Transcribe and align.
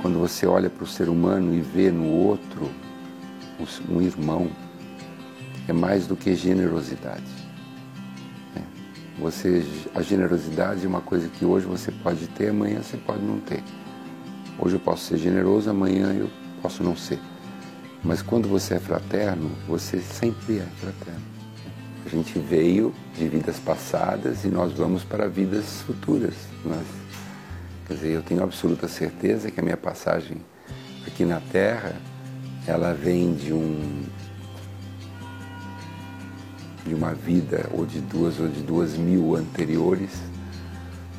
quando 0.00 0.18
você 0.18 0.46
olha 0.46 0.70
para 0.70 0.84
o 0.84 0.86
ser 0.86 1.08
humano 1.08 1.54
e 1.54 1.60
vê 1.60 1.90
no 1.90 2.06
outro 2.06 2.70
um 3.88 4.00
irmão, 4.00 4.50
é 5.68 5.72
mais 5.72 6.06
do 6.06 6.16
que 6.16 6.34
generosidade. 6.34 7.22
É. 8.56 8.62
Você, 9.20 9.64
a 9.94 10.00
generosidade 10.00 10.84
é 10.84 10.88
uma 10.88 11.02
coisa 11.02 11.28
que 11.28 11.44
hoje 11.44 11.66
você 11.66 11.92
pode 11.92 12.26
ter, 12.28 12.48
amanhã 12.48 12.82
você 12.82 12.96
pode 12.96 13.22
não 13.22 13.38
ter. 13.40 13.62
Hoje 14.58 14.76
eu 14.76 14.80
posso 14.80 15.04
ser 15.04 15.18
generoso, 15.18 15.68
amanhã 15.68 16.12
eu 16.14 16.30
posso 16.62 16.82
não 16.82 16.96
ser. 16.96 17.18
Mas 18.02 18.22
quando 18.22 18.48
você 18.48 18.74
é 18.74 18.78
fraterno, 18.78 19.50
você 19.68 20.00
sempre 20.00 20.58
é 20.58 20.66
fraterno. 20.76 21.20
A 22.06 22.08
gente 22.08 22.38
veio 22.38 22.94
de 23.14 23.28
vidas 23.28 23.58
passadas 23.58 24.44
e 24.44 24.48
nós 24.48 24.72
vamos 24.72 25.04
para 25.04 25.28
vidas 25.28 25.82
futuras. 25.82 26.34
Nós, 26.64 26.86
quer 27.90 27.94
dizer, 27.94 28.12
eu 28.12 28.22
tenho 28.22 28.44
absoluta 28.44 28.86
certeza 28.86 29.50
que 29.50 29.58
a 29.58 29.62
minha 29.64 29.76
passagem 29.76 30.36
aqui 31.04 31.24
na 31.24 31.40
Terra, 31.40 31.96
ela 32.64 32.92
vem 32.92 33.34
de 33.34 33.52
um 33.52 34.04
de 36.86 36.94
uma 36.94 37.12
vida 37.12 37.68
ou 37.72 37.84
de 37.84 38.00
duas 38.00 38.38
ou 38.38 38.46
de 38.46 38.62
duas 38.62 38.96
mil 38.96 39.34
anteriores 39.34 40.12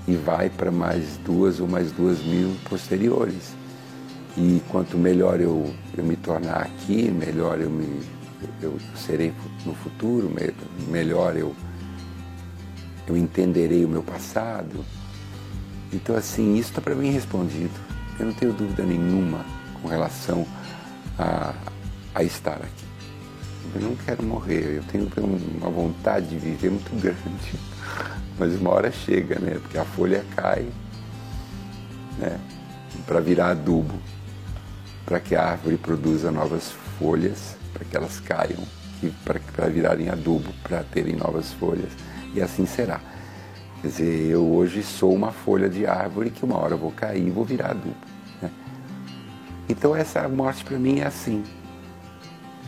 e 0.07 0.15
vai 0.15 0.49
para 0.49 0.71
mais 0.71 1.17
duas 1.25 1.59
ou 1.59 1.67
mais 1.67 1.91
duas 1.91 2.23
mil 2.23 2.55
posteriores. 2.69 3.53
E 4.37 4.61
quanto 4.69 4.97
melhor 4.97 5.41
eu, 5.41 5.73
eu 5.97 6.03
me 6.05 6.15
tornar 6.15 6.61
aqui, 6.61 7.11
melhor 7.11 7.59
eu, 7.59 7.69
me, 7.69 8.01
eu 8.61 8.77
serei 8.95 9.33
no 9.65 9.75
futuro, 9.75 10.31
melhor 10.87 11.35
eu, 11.35 11.53
eu 13.07 13.17
entenderei 13.17 13.83
o 13.83 13.89
meu 13.89 14.01
passado. 14.01 14.85
Então, 15.93 16.15
assim, 16.15 16.55
isso 16.55 16.69
está 16.69 16.81
para 16.81 16.95
mim 16.95 17.11
respondido. 17.11 17.73
Eu 18.19 18.27
não 18.27 18.33
tenho 18.33 18.53
dúvida 18.53 18.83
nenhuma 18.83 19.45
com 19.81 19.87
relação 19.87 20.45
a, 21.17 21.53
a 22.13 22.23
estar 22.23 22.55
aqui. 22.55 22.85
Eu 23.75 23.81
não 23.81 23.95
quero 23.95 24.23
morrer, 24.23 24.77
eu 24.77 24.83
tenho 24.83 25.09
uma 25.59 25.69
vontade 25.69 26.27
de 26.27 26.37
viver 26.37 26.71
muito 26.71 26.93
grande. 27.01 27.59
Mas 28.37 28.55
uma 28.55 28.71
hora 28.71 28.91
chega, 28.91 29.39
né? 29.39 29.59
Porque 29.61 29.77
a 29.77 29.85
folha 29.85 30.25
cai, 30.35 30.67
né? 32.17 32.39
Para 33.05 33.19
virar 33.19 33.51
adubo 33.51 33.99
para 35.05 35.19
que 35.19 35.35
a 35.35 35.43
árvore 35.43 35.77
produza 35.77 36.31
novas 36.31 36.71
folhas, 36.97 37.57
para 37.73 37.83
que 37.83 37.97
elas 37.97 38.19
caiam 38.21 38.63
para 39.25 39.67
virarem 39.67 40.09
adubo, 40.09 40.53
para 40.63 40.83
terem 40.83 41.15
novas 41.15 41.51
folhas. 41.53 41.91
E 42.33 42.41
assim 42.41 42.65
será. 42.65 43.01
Quer 43.81 43.87
dizer, 43.87 44.29
eu 44.29 44.45
hoje 44.45 44.83
sou 44.83 45.11
uma 45.11 45.31
folha 45.31 45.67
de 45.67 45.87
árvore 45.87 46.29
que 46.29 46.45
uma 46.45 46.55
hora 46.55 46.75
vou 46.75 46.91
cair 46.91 47.27
e 47.27 47.31
vou 47.31 47.43
virar 47.43 47.71
adubo. 47.71 47.95
Né? 48.39 48.51
Então 49.67 49.95
essa 49.95 50.29
morte 50.29 50.63
para 50.63 50.77
mim 50.77 50.99
é 50.99 51.07
assim. 51.07 51.43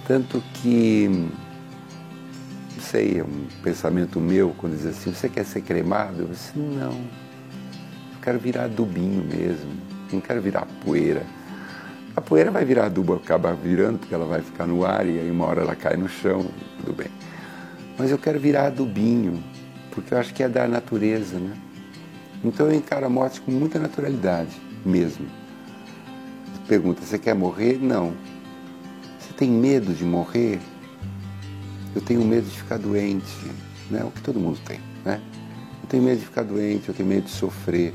Tanto 0.08 0.42
que, 0.56 1.08
não 1.08 2.82
sei, 2.82 3.20
é 3.20 3.24
um 3.24 3.48
pensamento 3.62 4.20
meu 4.20 4.56
quando 4.58 4.76
diz 4.76 4.88
assim, 4.88 5.14
você 5.14 5.30
quer 5.30 5.46
ser 5.46 5.62
cremado? 5.62 6.22
Eu 6.22 6.28
disse, 6.30 6.58
não, 6.58 6.94
eu 6.94 8.20
quero 8.22 8.40
virar 8.40 8.64
adubinho 8.64 9.24
mesmo, 9.24 9.72
não 10.12 10.20
quero 10.20 10.42
virar 10.42 10.66
poeira. 10.84 11.24
A 12.16 12.22
poeira 12.22 12.50
vai 12.50 12.66
virar 12.66 12.88
adubo, 12.88 13.14
acaba 13.14 13.54
virando, 13.54 14.00
porque 14.00 14.14
ela 14.14 14.26
vai 14.26 14.42
ficar 14.42 14.66
no 14.66 14.84
ar 14.84 15.06
e 15.06 15.20
aí 15.20 15.30
uma 15.30 15.46
hora 15.46 15.62
ela 15.62 15.76
cai 15.76 15.96
no 15.96 16.10
chão, 16.10 16.46
tudo 16.80 16.94
bem. 16.94 17.08
Mas 17.98 18.10
eu 18.10 18.18
quero 18.18 18.40
virar 18.40 18.68
adubinho, 18.68 19.44
porque 19.94 20.14
eu 20.14 20.18
acho 20.18 20.34
que 20.34 20.44
é 20.44 20.50
da 20.50 20.68
natureza, 20.68 21.38
né? 21.38 21.56
Então 22.44 22.68
eu 22.68 22.74
encaro 22.74 23.06
a 23.06 23.10
morte 23.10 23.40
com 23.40 23.52
muita 23.52 23.80
naturalidade, 23.80 24.60
mesmo. 24.86 25.26
Pergunta, 26.68 27.02
você 27.02 27.18
quer 27.20 27.36
morrer? 27.36 27.78
Não. 27.82 28.14
Você 29.20 29.34
tem 29.34 29.50
medo 29.50 29.94
de 29.94 30.04
morrer? 30.04 30.60
Eu 31.96 32.02
tenho 32.02 32.22
medo 32.24 32.50
de 32.50 32.58
ficar 32.58 32.78
doente, 32.78 33.38
né? 33.90 34.04
O 34.04 34.12
que 34.12 34.22
todo 34.22 34.40
mundo 34.40 34.60
tem, 34.66 34.80
né? 35.06 35.22
Eu 35.82 35.88
tenho 35.88 36.04
medo 36.04 36.20
de 36.20 36.26
ficar 36.26 36.44
doente, 36.44 36.90
eu 36.90 36.96
tenho 36.96 37.08
medo 37.08 37.26
de 37.26 37.32
sofrer. 37.32 37.94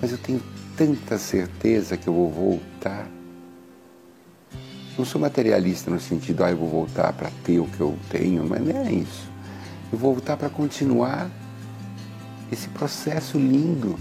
Mas 0.00 0.12
eu 0.12 0.18
tenho 0.18 0.40
tanta 0.76 1.18
certeza 1.18 1.96
que 1.96 2.06
eu 2.06 2.14
vou 2.14 2.30
voltar. 2.30 3.08
Não 4.96 5.04
sou 5.04 5.20
materialista 5.20 5.90
no 5.90 6.00
sentido, 6.00 6.44
ah, 6.44 6.50
eu 6.50 6.56
vou 6.56 6.68
voltar 6.68 7.12
para 7.12 7.30
ter 7.44 7.58
o 7.58 7.66
que 7.66 7.80
eu 7.80 7.98
tenho, 8.10 8.44
mas 8.48 8.60
não 8.62 8.86
é 8.86 8.92
isso. 8.92 9.37
Eu 9.92 9.98
vou 9.98 10.12
voltar 10.12 10.36
para 10.36 10.48
continuar 10.48 11.30
esse 12.52 12.68
processo 12.68 13.38
lindo 13.38 13.98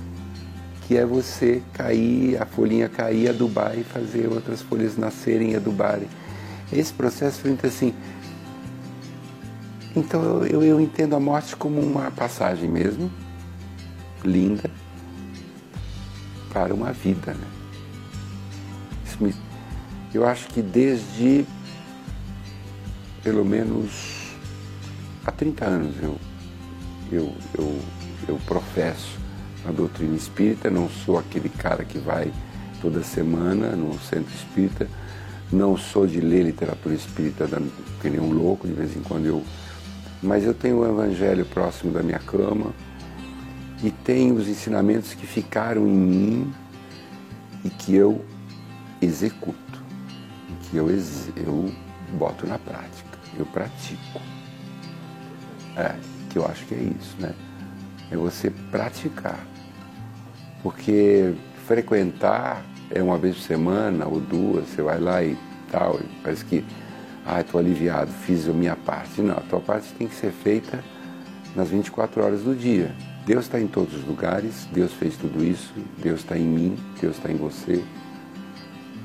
que 0.87 0.95
é 0.95 1.05
você 1.05 1.61
cair, 1.73 2.41
a 2.41 2.45
folhinha 2.45 2.87
cair, 2.87 3.29
adubar 3.29 3.77
e 3.77 3.83
fazer 3.83 4.27
outras 4.27 4.61
folhas 4.61 4.97
nascerem 4.97 5.51
e 5.51 5.55
adubarem. 5.55 6.07
Esse 6.71 6.93
processo 6.93 7.41
frente 7.41 7.65
assim. 7.65 7.93
Então 9.95 10.45
eu, 10.45 10.63
eu 10.63 10.79
entendo 10.79 11.15
a 11.15 11.19
morte 11.19 11.55
como 11.55 11.81
uma 11.81 12.09
passagem 12.11 12.69
mesmo, 12.69 13.11
linda, 14.23 14.69
para 16.53 16.73
uma 16.73 16.93
vida. 16.93 17.33
Né? 17.33 17.47
Eu 20.13 20.25
acho 20.25 20.47
que 20.47 20.61
desde 20.61 21.45
pelo 23.21 23.43
menos 23.43 24.16
há 25.27 25.31
30 25.31 25.65
anos 25.65 25.95
eu, 26.01 26.15
eu, 27.11 27.35
eu, 27.57 27.79
eu 28.29 28.39
professo 28.45 29.19
a 29.67 29.71
doutrina 29.71 30.15
espírita, 30.15 30.69
não 30.69 30.89
sou 30.89 31.19
aquele 31.19 31.49
cara 31.49 31.83
que 31.83 31.97
vai 31.97 32.31
toda 32.81 33.03
semana 33.03 33.75
no 33.75 33.99
centro 33.99 34.33
espírita, 34.33 34.87
não 35.51 35.75
sou 35.77 36.07
de 36.07 36.21
ler 36.21 36.43
literatura 36.43 36.95
espírita 36.95 37.47
que 38.01 38.09
nem 38.09 38.19
um 38.19 38.31
louco, 38.31 38.65
de 38.65 38.73
vez 38.73 38.95
em 38.95 39.01
quando 39.01 39.25
eu. 39.25 39.43
Mas 40.23 40.45
eu 40.45 40.53
tenho 40.53 40.77
o 40.77 40.87
evangelho 40.87 41.45
próximo 41.45 41.91
da 41.91 42.01
minha 42.01 42.19
cama, 42.19 42.73
e 43.83 43.91
tenho 43.91 44.35
os 44.35 44.47
ensinamentos 44.47 45.13
que 45.13 45.27
ficaram 45.27 45.85
em 45.87 45.97
mim 45.97 46.53
e 47.63 47.69
que 47.69 47.93
eu 47.93 48.25
executo, 49.01 49.83
que 50.63 50.77
eu, 50.77 50.89
eu 51.35 51.71
boto 52.13 52.47
na 52.47 52.57
prática, 52.57 53.17
eu 53.37 53.45
pratico. 53.45 54.36
É, 55.77 55.95
que 56.31 56.39
eu 56.39 56.45
acho 56.45 56.65
que 56.65 56.73
é 56.73 56.79
isso, 56.79 57.15
né? 57.19 57.33
É 58.09 58.17
você 58.17 58.49
praticar. 58.71 59.39
Porque 60.63 61.35
frequentar 61.67 62.63
é 62.89 63.01
uma 63.03 63.17
vez 63.17 63.35
por 63.35 63.43
semana 63.43 64.07
ou 64.07 64.19
duas, 64.19 64.67
você 64.67 64.81
vai 64.81 64.99
lá 64.99 65.23
e 65.23 65.37
tal, 65.71 65.99
e 65.99 66.21
parece 66.23 66.43
que, 66.45 66.65
ah, 67.25 67.41
estou 67.41 67.59
aliviado, 67.59 68.11
fiz 68.11 68.49
a 68.49 68.53
minha 68.53 68.75
parte. 68.75 69.21
Não, 69.21 69.37
a 69.37 69.41
tua 69.41 69.59
parte 69.59 69.93
tem 69.93 70.07
que 70.07 70.15
ser 70.15 70.31
feita 70.31 70.83
nas 71.55 71.69
24 71.69 72.23
horas 72.23 72.41
do 72.41 72.55
dia. 72.55 72.91
Deus 73.25 73.45
está 73.45 73.59
em 73.59 73.67
todos 73.67 73.93
os 73.93 74.05
lugares, 74.05 74.67
Deus 74.71 74.93
fez 74.93 75.15
tudo 75.17 75.43
isso, 75.43 75.73
Deus 76.01 76.21
está 76.21 76.37
em 76.37 76.47
mim, 76.47 76.77
Deus 76.99 77.17
está 77.17 77.29
em 77.29 77.35
você, 77.35 77.83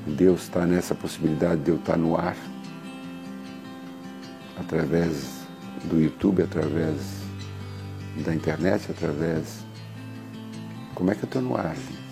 Deus 0.07 0.43
está 0.43 0.65
nessa 0.65 0.95
possibilidade 0.95 1.61
de 1.61 1.71
eu 1.71 1.75
estar 1.75 1.97
no 1.97 2.17
ar, 2.17 2.37
através 4.57 5.42
do 5.85 5.99
YouTube, 5.99 6.43
através 6.43 6.95
da 8.23 8.33
internet, 8.33 8.89
através. 8.89 9.63
Como 10.95 11.11
é 11.11 11.15
que 11.15 11.23
eu 11.23 11.27
estou 11.27 11.41
no 11.41 11.55
ar, 11.55 11.75
gente? 11.75 12.03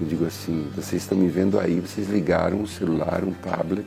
Eu 0.00 0.06
digo 0.08 0.26
assim, 0.26 0.68
vocês 0.74 1.02
estão 1.02 1.16
me 1.16 1.28
vendo 1.28 1.58
aí, 1.58 1.78
vocês 1.78 2.08
ligaram 2.08 2.60
um 2.60 2.66
celular, 2.66 3.22
um 3.22 3.32
tablet, 3.32 3.86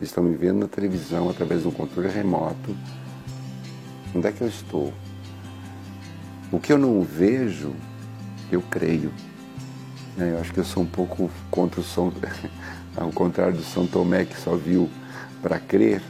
estão 0.00 0.22
me 0.22 0.36
vendo 0.36 0.58
na 0.58 0.68
televisão 0.68 1.30
através 1.30 1.62
de 1.62 1.68
um 1.68 1.70
controle 1.70 2.08
remoto. 2.08 2.76
Onde 4.14 4.26
é 4.26 4.32
que 4.32 4.42
eu 4.42 4.48
estou? 4.48 4.92
O 6.50 6.58
que 6.58 6.72
eu 6.72 6.78
não 6.78 7.02
vejo, 7.02 7.72
eu 8.50 8.62
creio. 8.62 9.12
Né? 10.16 10.32
Eu 10.32 10.40
acho 10.40 10.52
que 10.52 10.58
eu 10.58 10.64
sou 10.64 10.82
um 10.82 10.86
pouco 10.86 11.30
contra 11.50 11.80
o 11.80 11.84
São, 11.84 12.12
ao 12.96 13.12
contrário 13.12 13.54
do 13.54 13.62
São 13.62 13.86
Tomé 13.86 14.24
que 14.24 14.38
só 14.40 14.56
viu 14.56 14.90
para 15.40 15.60
crer. 15.60 16.02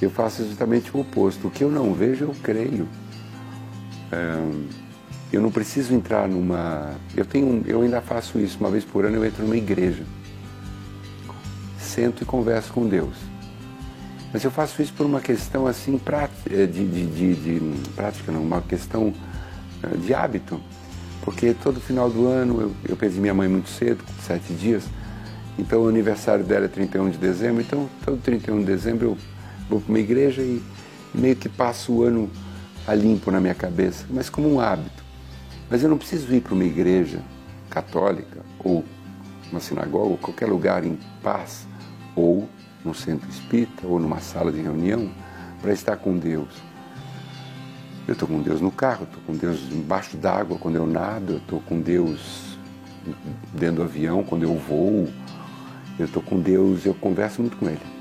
Eu 0.00 0.10
faço 0.10 0.42
exatamente 0.42 0.96
o 0.96 1.00
oposto. 1.00 1.48
O 1.48 1.50
que 1.50 1.64
eu 1.64 1.70
não 1.70 1.92
vejo, 1.92 2.24
eu 2.24 2.34
creio. 2.42 2.88
eu 5.32 5.40
não 5.42 5.50
preciso 5.50 5.92
entrar 5.94 6.28
numa. 6.28 6.94
Eu 7.16 7.24
tenho, 7.24 7.62
eu 7.66 7.82
ainda 7.82 8.00
faço 8.00 8.38
isso. 8.38 8.58
Uma 8.60 8.70
vez 8.70 8.84
por 8.84 9.04
ano 9.04 9.16
eu 9.16 9.24
entro 9.24 9.42
numa 9.42 9.56
igreja, 9.56 10.04
sento 11.78 12.22
e 12.22 12.26
converso 12.26 12.72
com 12.72 12.86
Deus. 12.86 13.16
Mas 14.32 14.44
eu 14.44 14.50
faço 14.50 14.82
isso 14.82 14.92
por 14.92 15.06
uma 15.06 15.20
questão 15.20 15.66
assim 15.66 15.98
eh, 16.50 16.66
de, 16.66 16.86
de, 16.86 17.06
de, 17.06 17.34
de 17.34 17.90
prática, 17.92 18.30
não, 18.30 18.42
uma 18.42 18.60
questão 18.60 19.12
eh, 19.82 19.96
de 19.96 20.12
hábito. 20.12 20.60
Porque 21.22 21.54
todo 21.54 21.80
final 21.80 22.10
do 22.10 22.26
ano 22.26 22.60
eu, 22.60 22.72
eu 22.90 22.96
perdi 22.96 23.18
minha 23.20 23.34
mãe 23.34 23.48
muito 23.48 23.68
cedo, 23.68 24.04
sete 24.22 24.52
dias. 24.52 24.84
Então 25.58 25.82
o 25.82 25.88
aniversário 25.88 26.44
dela 26.44 26.66
é 26.66 26.68
31 26.68 27.10
de 27.10 27.18
dezembro. 27.18 27.62
Então 27.62 27.88
todo 28.04 28.20
31 28.22 28.60
de 28.60 28.64
dezembro 28.66 29.06
eu 29.06 29.18
vou 29.68 29.80
para 29.80 29.90
uma 29.90 29.98
igreja 29.98 30.42
e 30.42 30.62
meio 31.14 31.36
que 31.36 31.48
passo 31.48 31.92
o 31.92 32.02
ano 32.02 32.30
a 32.86 32.94
limpo 32.94 33.30
na 33.30 33.40
minha 33.40 33.54
cabeça, 33.54 34.06
mas 34.08 34.30
como 34.30 34.52
um 34.52 34.60
hábito. 34.60 35.04
Mas 35.68 35.82
eu 35.82 35.90
não 35.90 35.98
preciso 35.98 36.32
ir 36.34 36.40
para 36.40 36.54
uma 36.54 36.64
igreja 36.64 37.20
católica, 37.68 38.40
ou 38.58 38.84
uma 39.50 39.60
sinagoga, 39.60 40.06
ou 40.10 40.16
qualquer 40.16 40.46
lugar 40.46 40.84
em 40.84 40.98
paz, 41.22 41.66
ou 42.16 42.48
num 42.84 42.94
centro 42.94 43.28
espírita, 43.28 43.86
ou 43.86 43.98
numa 43.98 44.20
sala 44.20 44.50
de 44.50 44.60
reunião, 44.60 45.10
para 45.60 45.72
estar 45.72 45.96
com 45.96 46.16
Deus. 46.16 46.48
Eu 48.06 48.14
estou 48.14 48.26
com 48.26 48.40
Deus 48.40 48.60
no 48.60 48.70
carro, 48.70 49.04
estou 49.04 49.20
com 49.26 49.34
Deus 49.34 49.60
embaixo 49.70 50.16
d'água 50.16 50.56
quando 50.58 50.76
eu 50.76 50.86
nado, 50.86 51.34
eu 51.34 51.38
estou 51.38 51.60
com 51.60 51.78
Deus 51.78 52.56
dentro 53.52 53.76
do 53.76 53.82
avião 53.82 54.24
quando 54.24 54.44
eu 54.44 54.54
voo, 54.56 55.08
eu 55.98 56.06
estou 56.06 56.22
com 56.22 56.40
Deus, 56.40 56.86
eu 56.86 56.94
converso 56.94 57.42
muito 57.42 57.58
com 57.58 57.66
Ele. 57.66 57.97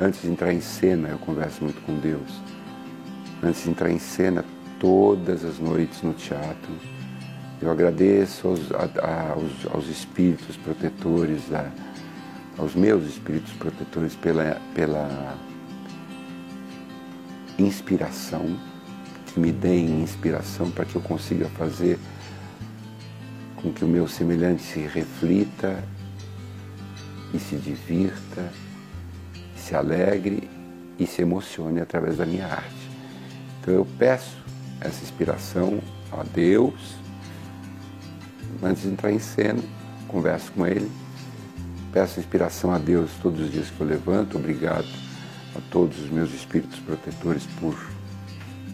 Antes 0.00 0.22
de 0.22 0.28
entrar 0.28 0.52
em 0.52 0.60
cena, 0.60 1.08
eu 1.08 1.18
converso 1.18 1.64
muito 1.64 1.80
com 1.82 1.98
Deus. 1.98 2.40
Antes 3.42 3.64
de 3.64 3.70
entrar 3.70 3.90
em 3.90 3.98
cena, 3.98 4.44
todas 4.78 5.44
as 5.44 5.58
noites 5.58 6.02
no 6.02 6.12
teatro, 6.12 6.72
eu 7.60 7.68
agradeço 7.68 8.46
aos, 8.46 8.70
a, 8.70 9.32
aos, 9.32 9.74
aos 9.74 9.88
espíritos 9.88 10.56
protetores, 10.56 11.52
a, 11.52 11.68
aos 12.56 12.76
meus 12.76 13.08
espíritos 13.08 13.52
protetores 13.54 14.14
pela, 14.14 14.60
pela 14.72 15.36
inspiração, 17.58 18.56
que 19.26 19.40
me 19.40 19.50
deem 19.50 20.00
inspiração 20.00 20.70
para 20.70 20.84
que 20.84 20.94
eu 20.94 21.02
consiga 21.02 21.46
fazer 21.50 21.98
com 23.56 23.72
que 23.72 23.84
o 23.84 23.88
meu 23.88 24.06
semelhante 24.06 24.62
se 24.62 24.78
reflita 24.78 25.82
e 27.34 27.38
se 27.40 27.56
divirta, 27.56 28.48
se 29.68 29.74
alegre 29.74 30.48
e 30.98 31.06
se 31.06 31.20
emocione 31.20 31.80
através 31.80 32.16
da 32.16 32.24
minha 32.24 32.46
arte. 32.46 32.90
Então 33.60 33.74
eu 33.74 33.86
peço 33.98 34.38
essa 34.80 35.02
inspiração 35.02 35.78
a 36.10 36.22
Deus, 36.22 36.96
antes 38.62 38.82
de 38.82 38.88
entrar 38.88 39.12
em 39.12 39.18
cena, 39.18 39.60
converso 40.06 40.50
com 40.52 40.66
Ele, 40.66 40.90
peço 41.92 42.18
inspiração 42.18 42.72
a 42.72 42.78
Deus 42.78 43.10
todos 43.22 43.40
os 43.42 43.52
dias 43.52 43.68
que 43.68 43.78
eu 43.78 43.86
levanto, 43.86 44.38
obrigado 44.38 44.88
a 45.54 45.60
todos 45.70 45.98
os 46.00 46.08
meus 46.08 46.32
espíritos 46.32 46.78
protetores 46.78 47.44
por 47.60 47.76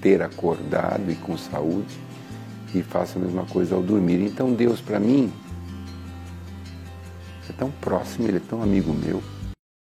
ter 0.00 0.23
acordado 0.23 1.11
e 1.11 1.17
com 1.17 1.37
saúde. 1.37 1.99
E 2.73 2.82
faço 2.82 3.19
a 3.19 3.20
mesma 3.20 3.44
coisa 3.44 3.76
ao 3.76 3.82
dormir. 3.82 4.20
Então 4.20 4.52
Deus 4.52 4.81
para 4.81 4.99
mim 4.99 5.32
é 7.49 7.52
tão 7.52 7.70
próximo, 7.70 8.26
Ele 8.26 8.38
é 8.38 8.40
tão 8.40 8.61
amigo 8.61 8.93
meu 8.93 9.23